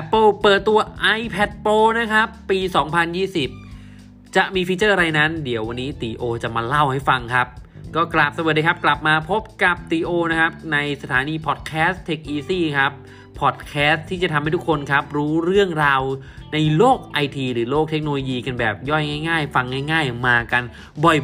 [0.00, 0.78] Apple เปิดตัว
[1.18, 2.58] iPad Pro นะครับ ปี
[3.46, 7.46] 2020 จะมีฟีเจอร์อะไรนั้น เดี๋ยววันนี้ตีโอจะมาเล่าให้ฟังครับ
[7.94, 12.92] ก็กราบสวัสดีครับ กลับมาพบกับตีโอนะครับ ในสถานีพอดแคสต์ Tech Easy ครับ
[13.40, 16.02] พอดแคสต์ที่จะทำให้ทุกคนครับ รู้เรื่องราว
[16.52, 20.62] ในโลกไอทีหรือโลกเทคโนโลยีกันแบบย่อยง่าย ๆ ฟังง่าย ๆ มากัน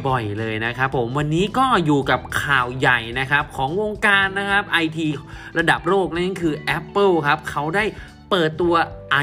[0.07, 5.07] บ่อยๆ เลยนะครับผมวันนี้ก็อยู่กับข่าวใหญ่นะครับ ของวงการนะครับไอที
[5.57, 7.85] ระดับโลกนั่นคือ Apple ครับเขาได้
[8.31, 8.73] เปิดตัว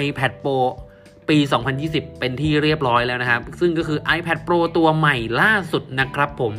[0.05, 0.59] iPad Pro
[1.29, 1.39] ปี
[1.79, 6.55] 2020 เป็นที่เรียบร้อยแล้วนะครับ ซึ่งก็คือ iPad Pro ตัวใหม่ล่าสุดนะครับผม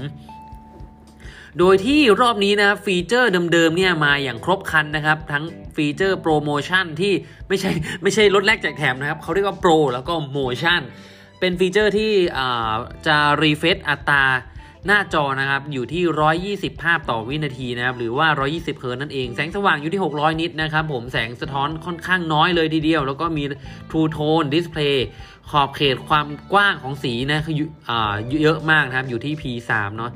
[1.60, 5.44] โดยที่รอบนี้นะ feature เดิมๆเนี่ยมาอย่างครบครันนะครับ ทั้ง
[5.76, 7.14] feature ProMotion ที่
[7.48, 7.72] ไม่ใช่
[8.02, 10.82] ไม่ใช่ลดแลกแจกแถมนะครับ เขาเรียกว่า Pro แล้วก็ Motion
[11.40, 12.12] เป็น feature ที่
[13.08, 14.24] จะ refresh อัตรา
[14.88, 16.04] หน้าจอนะครับอยู่ที่
[16.74, 23.44] 120 ภาพต่อวินาทีนะครับหรือว่า 120 เฮิร์ตนั่นเอง แสงสว่างอยู่ที่ 600 นิตนะครับผมแสงสะท้อนค่อนข้างน้อยเลยทีเดียว แล้วก็มี
[23.90, 24.98] True Tone Display
[25.50, 27.56] ขอบเขตความกว้างของสีนะคือ
[28.42, 30.12] เยอะมากนะครับอยู่ที่ P3 เนาะ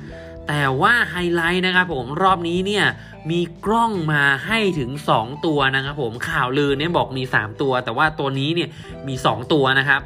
[0.47, 2.85] แต่ว่าไฮไลท์นะครับผมรอบนี้เนี่ย
[3.31, 8.69] มีกล้องมาให้ถึง 2 ตัวนะครับผมข่าวลือเนี่ยบอกมี 3 ตัว แต่ว่าตัวนี้เนี่ย
[9.07, 10.01] มี 2 ตัวนะครับ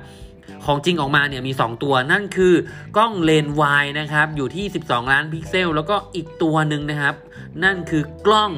[0.65, 2.53] ของจริงออกมาเนี่ยมี 2 ตัวนั่นคือ
[2.97, 7.15] กล้องเลนส์วายนะครับอยู่ที่ 12 ล้านพิกเซล แล้วก็อีกตัวหนึ่งนะครับ
[7.63, 8.51] นั่นคือกล้อง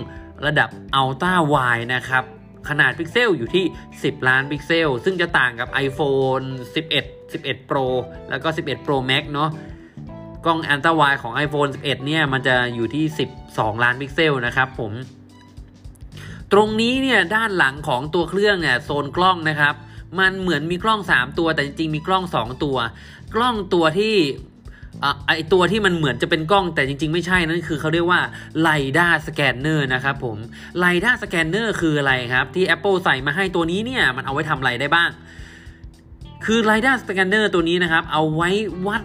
[0.45, 1.55] ระดับ ultra wide
[1.93, 2.23] นะครับ
[2.69, 3.65] ขนาดพิกเซลอยู่ที่
[3.97, 6.45] 10 ล้านพิกเซล ซึ่งจะต่างกับ iPhone
[6.85, 7.85] 11 11 Pro
[8.29, 9.49] แล้วก็ 11 Pro Max เนาะ
[10.45, 13.05] กล้อง ultra wide ของ iPhone 11 เนี่ย มันจะอยู่ที่
[13.43, 14.93] 12 ล้านพิกเซลนะครับผม
[16.51, 19.75] ตรงนี้เนี่ย ด้านหลังของตัวเครื่องเนี่ย โซนกล้องนะครับ
[20.19, 22.77] มันเหมือนมีกล้อง 3 ตัว แต่จริงๆมีกล้อง 2 ตัว
[23.35, 24.15] กล้องตัวที่
[25.27, 28.21] ไอตัวที่มันเหมือนจะเป็นกล้องแต่จริง ๆ ไม่ใช่นั่นคือเขาเรียกว่า
[28.61, 30.37] LiDAR scanner นะครับผม
[30.79, 35.09] LiDAR scanner คืออะไรครับ ที่ Apple ใส่มาให้ตัวนี้เนี่ย มันเอาไว้ทำอะไรได้บ้าง
[36.45, 38.49] คือ LiDAR scanner ตัวนี้นะครับ เอาไว้
[38.87, 39.01] วัด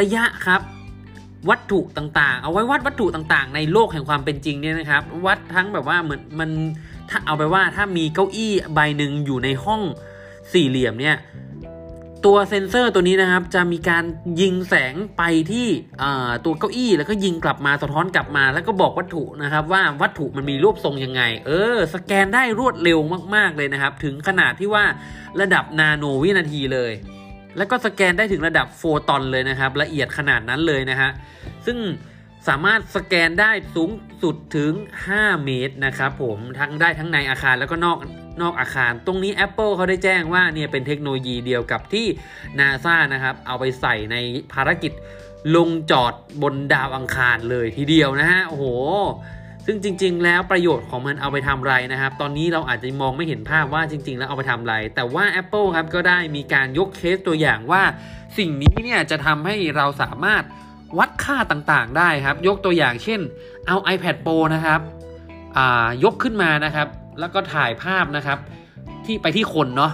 [0.00, 0.60] ระยะครับ
[1.50, 6.50] วัตถุต่างๆ เอาไว้วัดวัตถุต่างๆ ในโลกแห่งความเป็นจริงเนี่ยนะครับ วัดทั้งแบบว่าเหมือนมัน
[7.10, 9.82] ถ้าเอาไปว่าถ้ามีเก้าอี้ใบหนึ่งอยู่ในห้อง
[10.52, 11.16] สี่เหลี่ยมเนี่ย
[12.26, 14.04] ตัวเซนเซอร์ตัวนี้นะครับ จะมีการ
[14.40, 15.22] ยิงแสงไป
[15.52, 15.68] ที่
[16.44, 22.98] ตัวเก้าอี้แล้วก็ยิงกลับมาสะท้อนกลับมา แล้วก็บอกวัตถุนะครับ ว่าวัตถุมันมีรูปทรงยังไง เออ สแกนได้รวดเร็ว
[23.34, 24.84] มาก ๆ เลยนะครับ ถึงขนาดที่ว่า
[25.40, 26.92] ระดับนาโนวินาทีเลย
[27.56, 31.10] แล้วก็สแกนได้ถึงระดับโฟตอนเลยนะครับ ละเอียดขนาดนั้นเลยนะฮะ
[31.66, 31.78] ซึ่ง
[32.48, 33.90] สามารถสแกนได้สูง
[34.22, 34.72] สุดถึง
[35.08, 37.98] 5 เมตรนะครับผมทั้งได้ทั้งในอาคารแล้วก็นอก
[38.42, 42.06] นอกอาคาร ตรงนี้ Apple เขาได้แจ้งว่าเนี่ยเป็นเทคโนโลยีเดียวกับที่
[42.58, 44.16] NASA นะครับ เอาไปใส่ใน
[44.52, 44.92] ภารกิจ
[45.56, 48.64] ลงจอดบนดาวอังคารเลยทีเดียวนะฮะ โอ้โห
[49.66, 57.82] ซึ่งจริง ๆ แล้วประโยชน์ของมันเอาไปทำไรนะครับ ตอนนี้เราอาจจะมองไม่เห็นภาพว่าจริง ๆ แล้วเอาไปทำไร แต่ว่า Apple ครับก็ได้มีการยกเคสตัวอย่างว่า
[58.38, 60.42] สิ่งนี้เนี่ยจะทำให้เราสามารถ
[60.98, 63.20] วัดค่าต่างๆได้ครับ ยกตัวอย่างเช่น
[63.66, 64.80] เอา iPad Pro นะครับ
[66.04, 66.88] ยกขึ้นมานะครับ
[67.20, 68.38] แล้วก็ถ่ายภาพนะครับ
[69.06, 69.92] ที่ไปที่คนเนาะ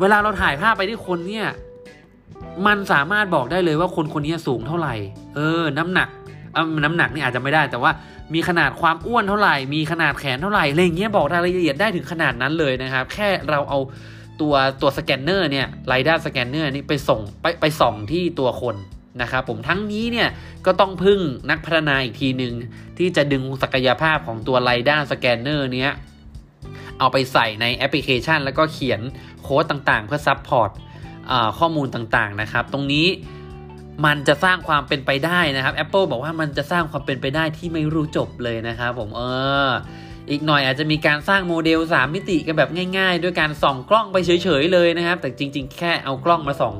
[0.00, 1.46] เวลาเราถ่ายภาพไปที่คนเนี่ย
[2.66, 4.94] มันสามารถบอกได้เลยว่าคนคนนี้สูงเท่าไหร่
[5.34, 6.08] เออ น้ำหนัก
[6.84, 7.90] น้ำหนักนี่อาจจะไม่ได้ แต่ว่า
[8.34, 13.78] มีขนาดความอ้วนเท่าไหร่ มีขนาดแขนเท่าไหร่อะไรเงี้ยบอกรายละเอียดได้ถึงขนาดนั้นเลยนะครับ แค่เราเอา
[14.40, 18.76] ตัวตัวสแกนเนอร์เนี่ย LiDAR scanner นี่ไปส่งไปไปส่องที่ตัวคน
[19.22, 20.28] นะครับผมทั้งนี้เนี่ย
[20.66, 21.20] ก็ต้องพึ่ง
[21.50, 22.54] นักพัฒนาอีกทีหนึ่ง
[22.98, 25.92] ที่จะดึงศักยภาพของตัว LiDAR scanner เนี้ย
[26.98, 29.00] เอาไปใส่ในแอปพลิเคชัน แล้วก็เขียน
[29.42, 30.70] โค้ดต่างๆ เพื่อ support
[31.58, 33.06] ข้อมูลต่างๆนะครับ ตรงนี้
[34.06, 39.22] มันจะสร้างความเป็นไปได้นะครับ Apple บอกว่ามันจะสร้างความเป็นไปได้ที่ไม่รู้จบเลยนะครับผมเอ
[39.68, 39.70] อ
[40.30, 46.74] อีกหน่อยอาจจะมีการสร้างโมเดล 3 มิติกันแบบง่าย ๆ ด้วยการส่องกล้องไปเฉยๆเลยนะครับ แต่จริง ๆ แค่เอากล้องมาส่อง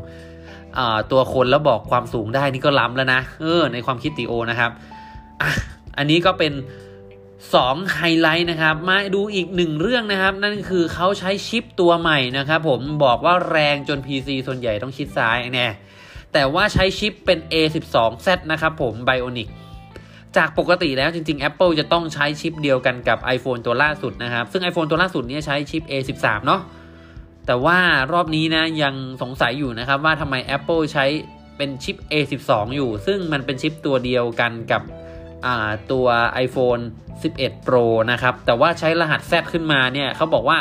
[1.12, 4.70] ตัวคนแล้วบอกความสูงได้นี่ก็ล้ำแล้วนะเออในความคิดติโอนะครับ
[5.42, 5.50] อะ
[5.98, 6.52] อันนี้ก็เป็น
[7.44, 15.68] 2ไฮไลท์นะครับมาดูอีกหนึ่งเรื่องนะครับ นั่นคือเขาใช้ชิปตัวใหม่นะครับผมบอกว่าแรงจน PC ส่วนใหญ่ต้องชิดซ้ายแน่
[16.32, 19.48] แต่ว่าใช้ชิปเป็น A12Z นะครับผม Bionic
[20.36, 26.60] จากปกติแล้วจริง ๆ Apple จะต้องใช้ชิปเดียวกันกับ iPhone ตัวล่าสุดนะครับ ซึ่ง iPhone ตัวล่าสุดนี้ใช้ชิป A13 เนาะ
[27.46, 27.78] แต่ว่า
[28.12, 31.06] รอบนี้นะยังสงสัยอยู่นะครับว่าทำไม Apple ใช้
[31.56, 34.82] เป็นชิป A12 อยู่ ซึ่งมันเป็นชิปตัวเดียวกันกับ
[35.92, 36.06] ตัว
[36.46, 36.82] iPhone
[37.22, 40.58] 11 Pro นะครับ แต่ว่าใช้รหัส Z ขึ้นมาเนี่ยเขาบอกว่า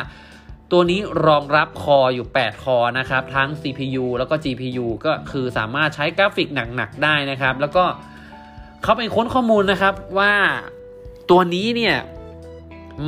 [0.72, 7.86] ตัวนี้รองรับคออยู่ 8 คอนะครับ ทั้ง CPU แล้วก็ GPU ก็คือสามารถใช้กราฟิกหนัก ๆ ได้นะครับ แล้วก็
[8.84, 10.34] เขาไปค้นข้อมูลนะครับว่า
[11.30, 11.96] ตัวนี้เนี่ย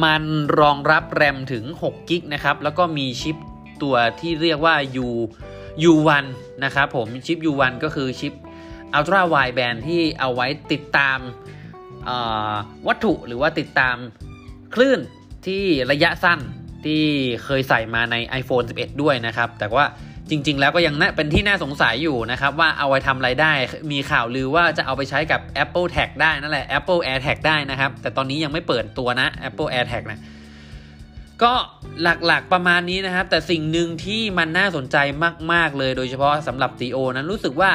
[0.04, 0.24] มัน
[0.60, 3.38] รองรับแรมถึง6กิกนะครับ แล้วก็มีชิป
[3.84, 4.76] ตัวที่เรียกว่า
[5.06, 5.10] U
[5.92, 6.26] U1
[6.64, 8.34] นะครับผมชิป U1 ก็คือชิป
[8.98, 11.20] Ultra Wideband ที่เอาไว้ติดตาม
[12.88, 13.96] วัตถุหรือว่าติดตาม
[14.76, 15.00] คลื่น
[15.48, 16.40] ที่ระยะสั้น
[16.86, 17.02] ที่
[17.44, 19.86] เคยใส่มาใน iPhone 11 ด้วยนะครับ แต่ว่า
[20.30, 23.54] จริง ๆ แล้วก็ยังเป็นที่น่าสงสัยอยู่นะครับ ว่าเอาไว้ทำอะไรได้
[23.92, 30.20] มีข่าวลือว่าจะเอาไปใช้กับ Apple Tag ได้นั่นแหละ Apple Air Tag ได้นะครับ แต่ตอนนี้ยังไม่เปิดตัวนะ Apple Air Tag นะ
[31.44, 31.54] ก็
[32.02, 34.98] หลักๆประมาณนี้นะครับ แต่สิ่งหนึ่งที่มันน่าสนใจ
[35.52, 37.72] มาก ๆ เลยโดยเฉพาะสำหรับ CO นั้นรู้สึกว่า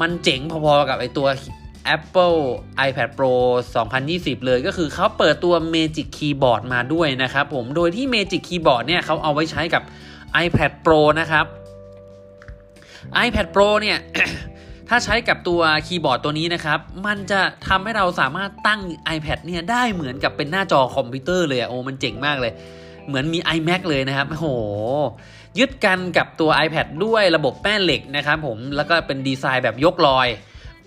[0.00, 1.28] มันเจ๋งพอๆกับไอตัว
[1.96, 2.38] Apple
[2.86, 3.34] iPad Pro
[3.88, 9.82] 2020 เลยก็คือเขาเปิดตัว Magic Keyboard มาด้วยนะครับผมโดยที่ Magic Keyboard เนี่ยเขาเอาไว้ใช้กับ
[10.44, 11.46] iPad Pro นะครับ
[13.26, 13.98] iPad Pro เนี่ย
[14.88, 18.80] ถ้าใช้กับตัวคีย์บอร์ดตัวนี้นะครับ มันจะทำให้เราสามารถตั้ง
[19.16, 22.52] iPad เนี่ยได้เหมือนกับเป็นหน้าจอคอมพิวเตอร์เลยอะโอ้มันเจ๋งมากเลย
[23.08, 24.46] เหมือนมี iMac เลยนะครับโอ้โห
[25.58, 30.28] ยึดกันกับตัว iPad ด้วยระบบแม่เหล็กนะครับผมแล้วก็เป็นดีไซน์แบบยกลอย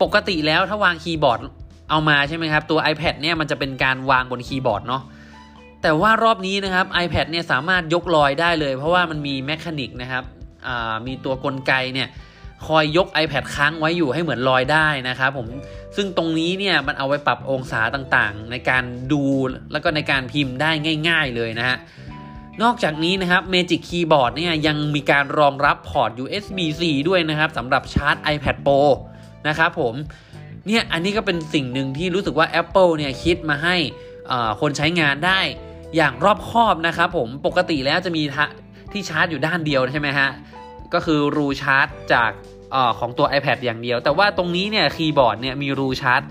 [0.01, 1.39] ปกติแล้วถ้าวางคีย์บอร์ด
[1.89, 5.03] เอามาใช่ไหมครับ ตัว iPad เนี่ยมันจะเป็นการวางบนคีย์บอร์ดเนาะ
[5.81, 10.23] แต่ว่ารอบนี้นะครับ iPad เนี่ยสามารถยกลอยได้เลย เพราะว่ามันมี mechanic นะครับ
[11.07, 12.07] มีตัวกลไกเนี่ย
[12.67, 15.47] คอยยก iPad ค้างไว้อยู่ให้เหมือนลอยได้นะครับผม
[15.95, 19.23] ซึ่งตรงนี้เนี่ยมันเอาไว้ปรับองศาต่างๆ ในการดู
[19.71, 20.71] แล้วก็ในการพิมพ์ได้
[21.09, 21.77] ง่าย ๆเลยนะฮะ
[22.63, 28.81] นอกจากนี้นะครับ Magic Keyboard เนี่ยยังมีการรองรับพอร์ต USB-C ด้วยนะครับสำหรับชาร์จ iPad Pro
[29.47, 29.93] นะครับผม
[30.67, 33.75] เนี่ยอันนี้ก็เป็นสิ่งหนึ่งที่รู้สึกว่า Apple เนี่ยคิดมาให้
[34.61, 35.39] คนใช้งานได้
[35.95, 38.23] อย่างรอบคอบนะครับผมปกติแล้วจะมี
[38.91, 40.29] ที่ชาร์จอยู่ด้านเดียวใช่ไหมฮะ
[40.93, 42.31] ก็คือรูชาร์จจาก
[42.75, 46.21] อของตัว iPad อย่างเดียว แต่ว่าตรงนี้เนี่ยคีย์บอร์ดเนี่ยมีรูชาร์จ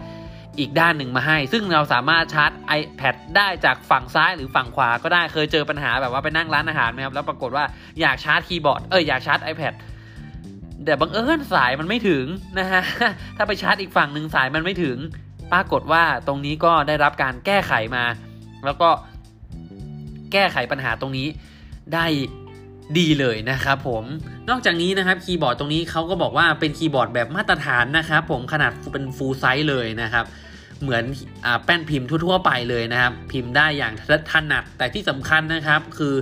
[0.58, 7.64] อีกด้านหนึ่งมาให้ ซึ่งเราสามารถชาร์จ iPad ได้จากฝั่งซ้ายหรือฝั่งขวาก็ได้เคยเจอปัญหาแบบว่าไปนั่งร้านอาหารไหมครับแล้วปรากฏว่า
[8.00, 9.74] อยากชาร์จคีย์บอร์ดเอออยากชาร์จ iPad
[10.84, 12.24] แต่บังเอิญสายมันไม่ถึง
[12.58, 12.82] นะฮะ
[13.36, 14.96] ถ้าไปชาร์จอีกฝั่งหนึ่งสายมันไม่ถึง
[15.52, 18.04] ปรากฏว่าตรงนี้ก็ได้รับการแก้ไขมา
[18.64, 18.88] แล้วก็
[20.32, 21.26] แก้ไขปัญหาตรงนี้
[21.94, 22.06] ได้
[22.98, 24.04] ดีเลยนะครับผม
[24.50, 30.25] นอกจากนี้นะครับคีย์บอร์ดตรงนี้เขาก็บอกว่าเป็นคีย์บอร์ดแบบมาตรฐานนะครับผมขนาดเป็น full size เลยนะครับ
[30.82, 31.05] เหมือน
[31.44, 33.93] อแป้นพิมพ์ทั่วๆไปเลยนะครับ พิมพ์ได้อย่าง
[34.31, 36.14] ถนัดแต่ที่สำคัญนะครับคือ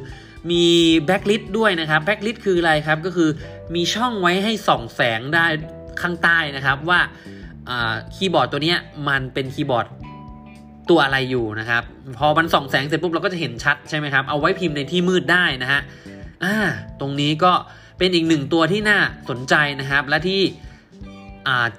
[0.51, 0.65] มี
[1.07, 3.31] backlit ด้วยนะครับ backlit คืออะไรครับก็คือ
[3.75, 5.47] มีช่องไว้ให้ส่องแสงได้
[6.01, 7.01] ข้างใต้นะครับว่า
[8.15, 8.75] คีย์บอร์ดตัวนี้
[9.09, 9.87] มันเป็นคีย์บอร์ด
[10.91, 11.83] ตัวอะไรอยู่นะครับ
[12.19, 15.81] พอมันส่องแสงเสร็จปุ๊บเราก็จะเห็นชัดใช่ไหมครับเอาไว้พิมพ์ในที่มืดได้นะฮะ
[16.45, 16.55] อ่า
[17.01, 17.53] ตรงนี้ก็
[17.99, 18.99] เป็นอีกหนึ่งตัวที่น่า
[19.31, 20.41] สนใจนะครับ และที่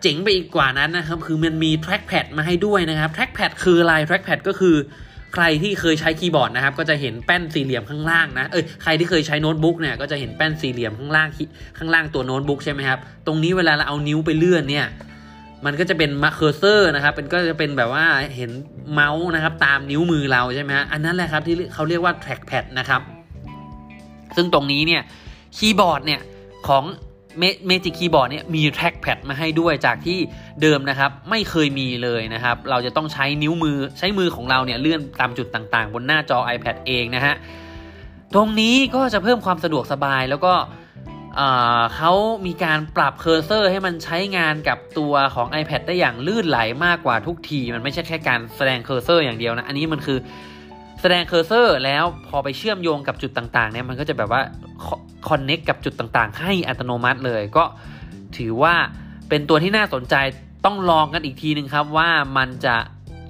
[0.01, 4.75] เจ๋งไปอีกกว่านั้นนะครับ คือมันมี trackpad มาให้ด้วยนะครับ trackpad คืออะไร trackpad ก็คือ
[5.33, 11.30] ใครที่เคยใช้คีย์บอร์ดนะครับ ก็จะเห็นแป้นสี่เหลี่ยมข้างล่างนะเอ้ยใครที่เคยใช้โน้ตบุ๊กเนี่ยก็จะเห็นแป้นสี่เหลี่ยมข้างล่าง
[11.77, 14.88] ข้างล่างตัวโน้ตบุ๊กใช่ไหมครับตรงนี้เวลาเราเอานิ้วไปเลื่อนเนี่ย
[15.65, 18.06] มันก็จะเป็นเมาส์ cursor นะครับเป็นก็จะเป็นแบบว่า
[18.36, 18.51] เห็น
[18.92, 23.01] เมาส์นะครับ ตามนิ้วมือเราใช่ไหมฮะอันนั้นแหละครับที่เขาเรียกว่า trackpad นะครับ
[24.36, 25.01] ซึ่งตรงนี้เนี่ย
[25.57, 26.21] คีย์บอร์ดเนี่ย
[26.67, 26.83] ของ
[27.68, 30.17] Magic Keyboard เนี่ยมี trackpad มาให้ด้วยจากที่
[30.61, 37.36] เดิมนะครับ ไม่เคยมีเลยนะครับ เราจะต้องใช้นิ้วมือใช้มือของเราเนี่ยเลื่อนตามจุดต่างๆ บนหน้าจอ iPad เองนะฮะ
[38.33, 40.53] ตรงนี้ก็จะเพิ่มความสะดวกสบายแล้วก็
[41.95, 42.12] เขา
[42.45, 50.17] มีการปรับ cursor ให้มันใช้งานกับตัวของ iPad ได้อย่างลื่นไหลมากกว่าทุกที มันไม่ใช่แค่การแสดง cursor อย่างเดียวนะ อันนี้มันคือ
[51.05, 54.41] แสดง cursor แล้วพอไปเชื่อมโยงกับจุดต่างๆเนี่ยมันก็จะแบบว่า
[55.29, 57.63] connect กับจุดต่างๆ ให้อัตโนมัติเลยก็
[58.38, 58.75] ถือว่า
[59.29, 60.15] เป็นตัวที่น่าสนใจ
[60.65, 62.75] ต้องลองกันอีกทีนึงครับว่ามันจะ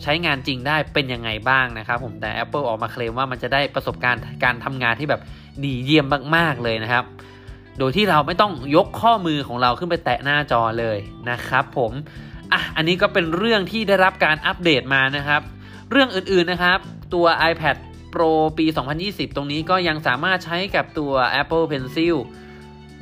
[0.03, 5.21] ใช้งานจริงได้เป็นยังไงบ้างนะครับผมแต่ Apple ออกมาเคลมว่ามันจะได้ประสบการณ์การทำงานที่แบบ
[5.63, 7.03] ดีเยี่ยมมากๆเลยนะครับ
[7.79, 10.97] โดยที่เราไม่ต้องยกข้อมือของเราขึ้นไปแตะหน้าจอเลย
[11.29, 11.91] นะครับผม
[12.51, 15.41] อะอันนี้ก็เป็นเรื่องที่ได้รับการอัปเดตมานะครับ
[15.91, 16.79] เรื่องอื่นๆนะครับ
[17.13, 17.77] ตัว iPad
[18.13, 18.65] Pro ปี
[19.01, 22.15] 2020 ตรงนี้ก็ยังสามารถใช้กับตัว Apple Pencil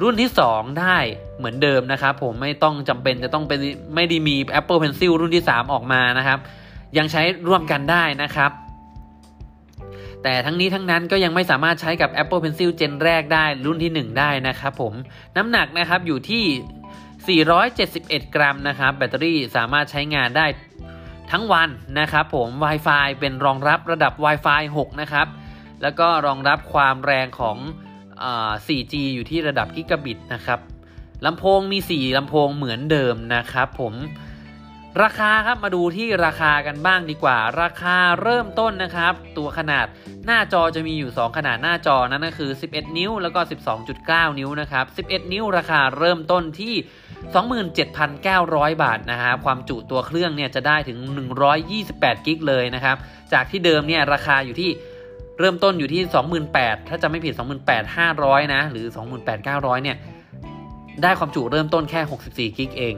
[0.01, 0.97] รุ่นที่ 2 ได้
[1.37, 3.59] เหมือนเดิมนะครับ ผมไม่ต้องจำเป็นจะต้องเป็น
[3.95, 6.39] ไม่ได้มี Apple Pencil รุ่นที่ 3 ออกมานะครับ
[6.97, 8.51] ยังใช้ร่วมกันได้นะครับ
[10.23, 14.93] แต่ทั้งนี้ทั้งนั้นก็ยังไม่สามารถใช้กับ Apple Pencil เจนแรกได้รุ่นที่ 1 ได้นะครับผม
[15.37, 16.45] น้ำหนักนะครับอยู่ที่
[17.49, 20.45] 471 กรัมนะครับ แบตเตอรี่สามารถใช้งานได้
[21.31, 21.69] ทั้งวัน
[21.99, 25.27] นะครับผม Wi-Fi เป็นรองรับระดับ Wi-Fi 6 นะครับ
[25.81, 27.57] แล้วก็รองรับความแรงของ
[28.23, 28.25] อ
[28.67, 30.59] 4G อยู่ที่ระดับกิกะบิตนะครับ
[31.25, 33.93] ลำโพงมี 4ลำโพงเหมือนเดิมนะครับผม
[35.03, 39.85] ราคาครับมาดูที่ราคากันบ้างดีกว่า ราคาเริ่มต้นนะครับ ตัวขนาด
[40.25, 43.39] หน้าจอจะมีอยู่ 2 ขนาดหน้าจอนั่นก็คือ 11 นิ้วแล้วก็
[43.89, 46.75] 12.9 นิ้วนะครับ 11 นิ้วราคาเริ่มต้นที่
[47.93, 50.97] 27,900 บาทนะครับความจุตัวเครื่องเนี่ยจะได้ถึง
[51.61, 52.97] 128 กิกเลยนะครับ
[53.33, 54.69] จากที่เดิมเนี่ยราคาอยู่ที่
[55.39, 56.01] เริ่มต้นอยู่ที่
[56.45, 57.33] 28,000 ถ้าจะไม่ผิด
[57.93, 58.85] 28,500 นะ หรือ
[59.35, 59.97] 28,900 เนี่ย
[61.03, 62.95] ได้ความจุเริ่มต้นแค่ 64 กิกเอง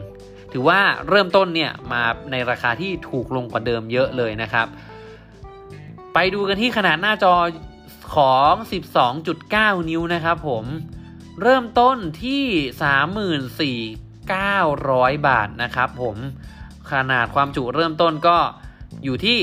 [0.56, 4.68] ถือว่าเริ่มต้นเนี่ยมาในราคาที่ถูกลงกว่าเดิมเยอะเลยนะครับ
[6.14, 7.34] ไปดูกันที่ขนาดหน้าจอ
[8.16, 8.54] ของ
[9.22, 10.66] 12.9 นิ้วนะครับผม
[11.42, 12.44] เริ่มต้นที่
[13.98, 16.18] 34,900 บาทนะครับผม
[16.92, 18.38] ขนาดความจุเริ่มต้นก็
[19.04, 19.40] อยู่ที่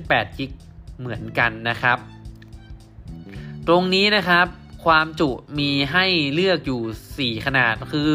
[0.00, 0.50] 128 กิก
[0.98, 1.98] เหมือนกันนะครับ
[3.66, 4.46] ตรงนี้นะครับ
[4.84, 8.10] ความจุมีให้เลือกอยู่ 4 ขนาดคือ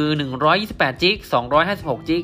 [0.47, 1.17] 128จิก
[1.63, 2.24] 256จิก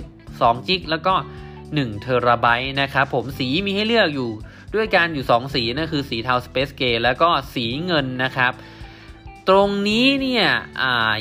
[0.00, 1.14] 512จิกแล้วก็
[1.58, 4.30] 1เทราไบต์นะครับผมสีมีให้เลือกอยู่
[4.74, 8.54] ด้วยกันอยู่ 2 สีนั่นคือสีเทา Space Gray แล้วก็สีเงินนะครับ
[9.48, 10.46] ตรงนี้เนี่ย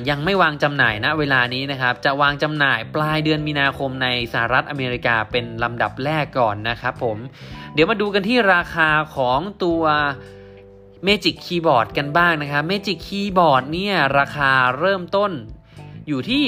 [0.09, 7.17] ยังไม่วางจำหน่ายนะเวลานี้นะครับ จะวางจำหน่ายปลายเดือนมีนาคมในสหรัฐอเมริกาเป็นลำดับแรกก่อนนะครับผม
[7.74, 9.83] เดี๋ยวมาดูกันที่ราคาของตัว
[11.07, 15.31] Magic Keyboard กันบ้างนะครับ Magic Keyboard เนี่ยราคาเริ่มต้น
[16.07, 16.43] อยู่ที่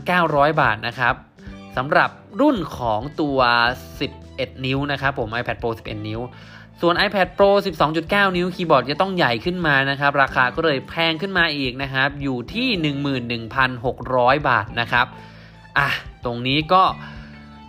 [0.00, 1.14] 9,900 บาทนะครับ
[1.76, 3.38] สำหรับรุ่นของตัว
[3.96, 6.20] 11 นิ้วนะครับผม iPad Pro 11 นิ้ว
[6.80, 7.50] ส่วน iPad Pro
[7.90, 12.68] 12.9 นิ้วคีย์บอร์ดจะต้องใหญ่ขึ้นมานะครับ ราคาก็เลยแพงขึ้นมาอีกนะครับ อยู่ที่
[13.38, 15.06] 11,600 บาทนะครับ
[15.78, 15.88] อะ
[16.24, 16.82] ตรงนี้ก็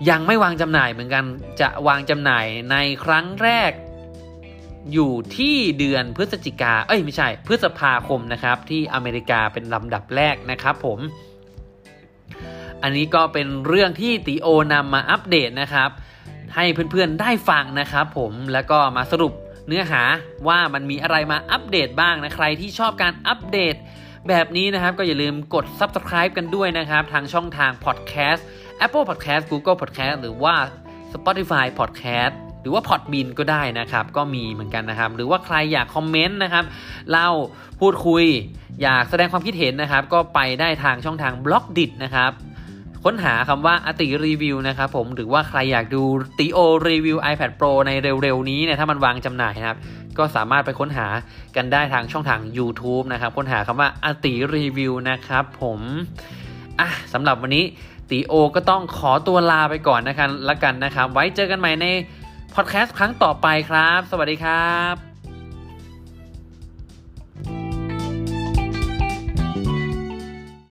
[0.09, 1.23] ยังไม่วางจำหน่ายเหมือนกัน
[1.61, 3.71] จะวางจำหน่ายในครั้งแรก
[4.93, 10.99] อยู่ที่เดือนพฤศจิกา เอ้ยไม่ใช่ พฤษภาคมนะครับ ที่อเมริกาเป็นลำดับแรกนะครับผม
[12.83, 15.89] อันนี้ก็เป็นเรื่องที่ตีโอนำมาอัปเดตนะครับ
[16.55, 19.33] ให้เพื่อนๆได้ฟังนะครับผมแล้วก็มาสรุป
[19.67, 20.03] เนื้อหา
[20.47, 23.75] ว่ามันมีอะไรมาอัปเดตบ้างนะใครที่ชอบการอัปเดต
[24.27, 28.41] แบบนี้นะครับก็อย่าลืมกด subscribe กันด้วยนะครับ ทางช่องทาง podcast
[28.85, 30.55] Apple Podcast Google Podcast หรือว่า
[31.13, 36.63] Spotify Podcast หรือว่า Podbean ก็ได้นะครับ ก็มีเหมือนกันนะครับ หรือว่าใครอยากคอมเมนต์นะครับ
[37.11, 37.29] เล่า
[37.79, 38.25] พูดคุย
[38.81, 42.31] อยากแสดงความคิดเห็นนะครับ ก็ไปได้ทางช่องทาง Blockdit นะครับ
[43.03, 46.03] ค้นหาคำว่าติโอรีวิวนะครับผมหรือว่าใครอยากดู
[46.39, 47.91] ติโอรีวิว iPad Pro ใน
[48.23, 49.77] เร็วๆ นี้เนี่ยถ้ามันวางจำหน่ายนะครับ
[50.17, 51.07] ก็สามารถไปค้นหา
[51.55, 55.79] กันได้ทางช่องทาง YouTube นะครับ ค้นหาคำว่าติโอรีวิวนะครับผม
[56.79, 57.65] อะสำหรับวันนี้
[58.09, 61.85] ติโอก็ต้องขอตัวลาไปก่อนนะครับละกันนะครับ ไว้เจอกันใหม่ใน
[62.55, 65.10] พอดแคสต์ครั้งต่อไปครับ สวัสดีครับ